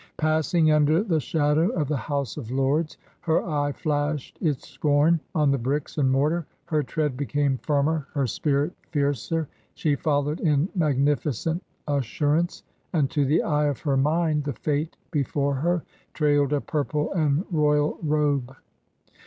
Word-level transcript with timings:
Passing 0.17 0.65
268 0.65 0.95
TRANSITION. 0.95 0.99
under 1.39 1.59
the 1.59 1.73
shadow 1.73 1.79
oi 1.79 1.83
the 1.83 1.95
House 1.95 2.35
of 2.35 2.49
Lords, 2.49 2.97
her 3.19 3.43
eye 3.47 3.71
flashed 3.71 4.35
its 4.41 4.67
scorn 4.67 5.19
on 5.35 5.51
the 5.51 5.59
briAs 5.59 5.99
and 5.99 6.11
mortar, 6.11 6.47
her 6.65 6.81
tread 6.81 7.15
became 7.15 7.59
firmer, 7.59 8.07
her 8.15 8.25
spirit 8.25 8.73
fiercer, 8.89 9.47
^e 9.77 9.99
followed 9.99 10.39
in 10.39 10.67
magnificent 10.73 11.61
assurance, 11.87 12.63
and 12.93 13.11
to 13.11 13.25
the 13.25 13.43
eye 13.43 13.65
of 13.67 13.83
>ttr 13.83 14.01
mind 14.01 14.43
the 14.43 14.53
fate 14.53 14.97
before 15.11 15.53
her 15.53 15.83
trailed 16.15 16.51
a 16.51 16.61
purple 16.61 17.13
and 17.13 17.45
royal 17.51 17.99
robe. 18.01 18.55